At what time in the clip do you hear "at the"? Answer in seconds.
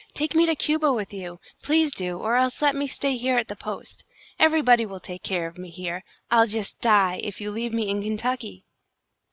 3.37-3.55